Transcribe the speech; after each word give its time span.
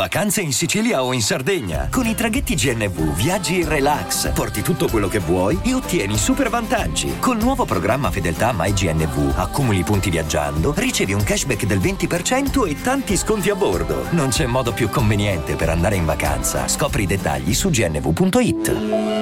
Vacanze 0.00 0.40
in 0.40 0.54
Sicilia 0.54 1.04
o 1.04 1.12
in 1.12 1.20
Sardegna. 1.20 1.88
Con 1.90 2.06
i 2.06 2.14
traghetti 2.14 2.54
GNV 2.54 3.14
viaggi 3.14 3.60
in 3.60 3.68
relax, 3.68 4.32
porti 4.32 4.62
tutto 4.62 4.88
quello 4.88 5.08
che 5.08 5.18
vuoi 5.18 5.60
e 5.62 5.74
ottieni 5.74 6.16
super 6.16 6.48
vantaggi. 6.48 7.18
Col 7.18 7.36
nuovo 7.36 7.66
programma 7.66 8.10
Fedeltà 8.10 8.54
MyGNV 8.56 9.34
accumuli 9.36 9.82
punti 9.82 10.08
viaggiando, 10.08 10.72
ricevi 10.74 11.12
un 11.12 11.22
cashback 11.22 11.66
del 11.66 11.80
20% 11.80 12.66
e 12.66 12.80
tanti 12.80 13.14
sconti 13.14 13.50
a 13.50 13.54
bordo. 13.54 14.06
Non 14.12 14.30
c'è 14.30 14.46
modo 14.46 14.72
più 14.72 14.88
conveniente 14.88 15.54
per 15.54 15.68
andare 15.68 15.96
in 15.96 16.06
vacanza. 16.06 16.66
Scopri 16.66 17.02
i 17.02 17.06
dettagli 17.06 17.52
su 17.52 17.68
gnv.it. 17.68 19.18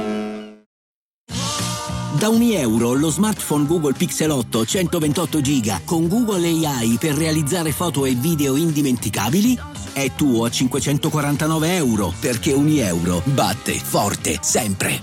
Da 2.19 2.29
ogni 2.29 2.55
euro 2.55 2.95
lo 2.95 3.11
smartphone 3.11 3.65
Google 3.65 3.93
Pixel 3.93 4.31
8 4.31 4.65
128 4.65 5.41
GB 5.41 5.85
con 5.85 6.09
Google 6.09 6.49
AI 6.49 6.97
per 6.99 7.15
realizzare 7.15 7.71
foto 7.71 8.05
e 8.05 8.15
video 8.15 8.57
indimenticabili 8.57 9.57
è 9.93 10.13
tuo 10.15 10.45
a 10.45 10.51
549 10.51 11.75
euro 11.77 12.13
perché 12.19 12.53
ogni 12.53 12.79
euro 12.81 13.23
batte 13.25 13.75
forte 13.75 14.39
sempre. 14.41 15.01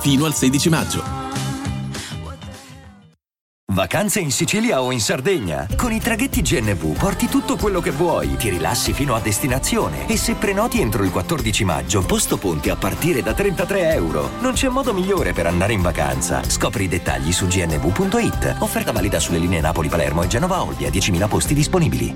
Fino 0.00 0.24
al 0.24 0.34
16 0.34 0.68
maggio. 0.68 1.19
Vacanze 3.72 4.18
in 4.18 4.32
Sicilia 4.32 4.82
o 4.82 4.90
in 4.90 4.98
Sardegna. 4.98 5.68
Con 5.76 5.92
i 5.92 6.00
traghetti 6.00 6.42
GNV 6.42 6.98
porti 6.98 7.28
tutto 7.28 7.56
quello 7.56 7.80
che 7.80 7.92
vuoi, 7.92 8.34
ti 8.34 8.50
rilassi 8.50 8.92
fino 8.92 9.14
a 9.14 9.20
destinazione 9.20 10.08
e 10.08 10.16
se 10.16 10.34
prenoti 10.34 10.80
entro 10.80 11.04
il 11.04 11.12
14 11.12 11.62
maggio, 11.62 12.04
posto 12.04 12.36
ponti 12.36 12.68
a 12.68 12.74
partire 12.74 13.22
da 13.22 13.32
33 13.32 13.92
euro. 13.92 14.30
Non 14.40 14.54
c'è 14.54 14.68
modo 14.68 14.92
migliore 14.92 15.32
per 15.32 15.46
andare 15.46 15.72
in 15.72 15.82
vacanza. 15.82 16.42
Scopri 16.42 16.84
i 16.84 16.88
dettagli 16.88 17.30
su 17.30 17.46
gnv.it. 17.46 18.56
Offerta 18.58 18.90
valida 18.90 19.20
sulle 19.20 19.38
linee 19.38 19.60
Napoli-Palermo 19.60 20.24
e 20.24 20.26
Genova-Olbia, 20.26 20.90
10.000 20.90 21.28
posti 21.28 21.54
disponibili. 21.54 22.14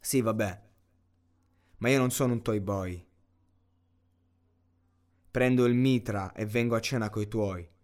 Sì, 0.00 0.22
vabbè. 0.22 0.60
Ma 1.78 1.90
io 1.90 1.98
non 1.98 2.10
sono 2.10 2.32
un 2.32 2.40
toy 2.40 2.60
boy. 2.60 3.06
Prendo 5.30 5.66
il 5.66 5.74
mitra 5.74 6.32
e 6.32 6.46
vengo 6.46 6.76
a 6.76 6.80
cena 6.80 7.10
coi 7.10 7.28
tuoi. 7.28 7.74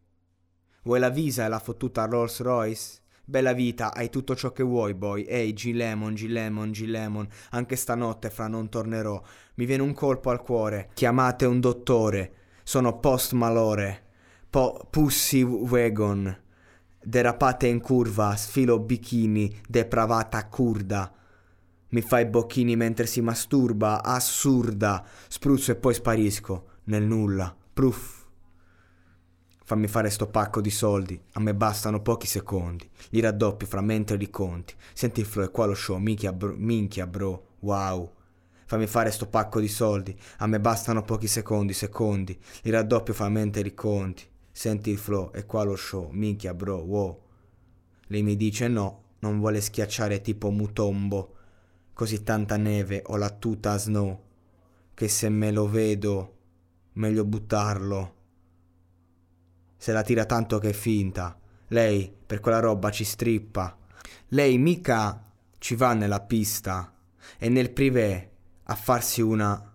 Vuoi 0.84 0.98
la 0.98 1.10
visa 1.10 1.44
e 1.44 1.48
la 1.48 1.60
fottuta 1.60 2.06
Rolls 2.06 2.40
Royce? 2.40 3.00
Bella 3.24 3.52
vita, 3.52 3.94
hai 3.94 4.10
tutto 4.10 4.34
ciò 4.34 4.50
che 4.50 4.64
vuoi, 4.64 4.94
boy. 4.94 5.22
Ehi, 5.22 5.52
G-Lemon, 5.52 6.14
G-Lemon, 6.14 6.72
G-Lemon. 6.72 7.28
Anche 7.50 7.76
stanotte 7.76 8.30
fra 8.30 8.48
non 8.48 8.68
tornerò. 8.68 9.22
Mi 9.54 9.64
viene 9.64 9.84
un 9.84 9.94
colpo 9.94 10.30
al 10.30 10.42
cuore. 10.42 10.90
Chiamate 10.94 11.46
un 11.46 11.60
dottore. 11.60 12.34
Sono 12.64 12.98
post 12.98 13.32
malore. 13.32 14.06
Po- 14.50 14.88
pussy 14.90 15.42
wagon. 15.42 16.36
Derapate 17.00 17.68
in 17.68 17.80
curva, 17.80 18.34
sfilo 18.34 18.80
bikini, 18.80 19.60
depravata 19.68 20.46
curda. 20.48 21.12
Mi 21.90 22.00
fai 22.00 22.26
bocchini 22.26 22.74
mentre 22.74 23.06
si 23.06 23.20
masturba, 23.20 24.02
assurda. 24.02 25.04
Spruzzo 25.28 25.70
e 25.70 25.76
poi 25.76 25.94
sparisco, 25.94 26.66
nel 26.84 27.04
nulla. 27.04 27.54
Proof. 27.72 28.21
Fammi 29.72 29.88
fare 29.88 30.10
sto 30.10 30.26
pacco 30.26 30.60
di 30.60 30.68
soldi, 30.68 31.18
a 31.32 31.40
me 31.40 31.54
bastano 31.54 32.02
pochi 32.02 32.26
secondi. 32.26 32.86
Li 33.08 33.20
raddoppio 33.20 33.66
fra 33.66 33.80
mentre 33.80 34.18
li 34.18 34.28
conti. 34.28 34.74
Senti 34.92 35.20
il 35.20 35.26
flow 35.26 35.46
e 35.46 35.50
qua 35.50 35.64
lo 35.64 35.74
show, 35.74 35.96
minchia 35.96 36.30
bro, 36.30 36.52
minchia 36.54 37.06
bro, 37.06 37.54
wow. 37.60 38.12
Fammi 38.66 38.86
fare 38.86 39.10
sto 39.10 39.28
pacco 39.28 39.60
di 39.60 39.68
soldi, 39.68 40.14
a 40.40 40.46
me 40.46 40.60
bastano 40.60 41.00
pochi 41.00 41.26
secondi, 41.26 41.72
secondi. 41.72 42.38
Li 42.64 42.70
raddoppio 42.70 43.14
fra 43.14 43.30
mentre 43.30 43.62
li 43.62 43.72
conti. 43.72 44.24
Senti 44.50 44.90
il 44.90 44.98
flow 44.98 45.30
e 45.32 45.46
qua 45.46 45.62
lo 45.62 45.74
show, 45.74 46.10
minchia 46.10 46.52
bro, 46.52 46.76
wow. 46.76 47.22
Lei 48.08 48.22
mi 48.22 48.36
dice 48.36 48.68
no, 48.68 49.04
non 49.20 49.38
vuole 49.38 49.62
schiacciare 49.62 50.20
tipo 50.20 50.50
Mutombo. 50.50 51.34
Così 51.94 52.22
tanta 52.22 52.58
neve 52.58 53.02
ho 53.06 53.16
la 53.16 53.30
tuta 53.30 53.78
snow, 53.78 54.20
che 54.92 55.08
se 55.08 55.30
me 55.30 55.50
lo 55.50 55.66
vedo, 55.66 56.36
meglio 56.92 57.24
buttarlo 57.24 58.20
se 59.82 59.90
la 59.90 60.02
tira 60.02 60.26
tanto 60.26 60.60
che 60.60 60.68
è 60.68 60.72
finta. 60.72 61.36
Lei 61.66 62.14
per 62.24 62.38
quella 62.38 62.60
roba 62.60 62.92
ci 62.92 63.02
strippa. 63.02 63.76
Lei 64.28 64.56
mica 64.56 65.28
ci 65.58 65.74
va 65.74 65.92
nella 65.92 66.20
pista 66.20 66.94
e 67.36 67.48
nel 67.48 67.72
privé 67.72 68.30
a 68.62 68.76
farsi 68.76 69.22
una. 69.22 69.74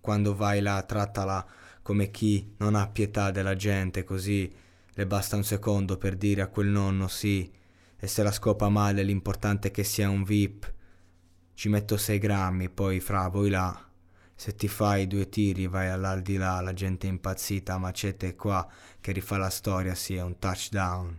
Quando 0.00 0.36
vai 0.36 0.60
là, 0.60 0.84
trattala 0.84 1.44
come 1.82 2.12
chi 2.12 2.54
non 2.58 2.76
ha 2.76 2.86
pietà 2.86 3.32
della 3.32 3.56
gente, 3.56 4.04
così 4.04 4.54
le 4.88 5.06
basta 5.08 5.34
un 5.34 5.42
secondo 5.42 5.96
per 5.96 6.14
dire 6.14 6.42
a 6.42 6.46
quel 6.46 6.68
nonno 6.68 7.08
sì, 7.08 7.52
e 7.96 8.06
se 8.06 8.22
la 8.22 8.30
scopa 8.30 8.68
male 8.68 9.02
l'importante 9.02 9.66
è 9.66 9.70
che 9.72 9.82
sia 9.82 10.08
un 10.08 10.22
VIP. 10.22 10.72
Ci 11.54 11.68
metto 11.68 11.96
6 11.96 12.18
grammi, 12.20 12.70
poi 12.70 13.00
fra 13.00 13.26
voi 13.26 13.50
là. 13.50 13.91
Se 14.42 14.56
ti 14.56 14.66
fai 14.66 15.06
due 15.06 15.28
tiri 15.28 15.68
vai 15.68 15.88
all'aldilà, 15.88 16.60
la 16.62 16.72
gente 16.72 17.06
è 17.06 17.10
impazzita, 17.10 17.78
macete 17.78 18.34
qua 18.34 18.68
che 19.00 19.12
rifà 19.12 19.36
la 19.36 19.48
storia, 19.48 19.94
sì, 19.94 20.16
è 20.16 20.22
un 20.22 20.36
touchdown. 20.36 21.16